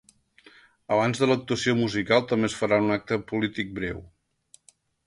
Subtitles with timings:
[0.95, 4.07] Abans de l’actuació musical també es farà un acte polític breu.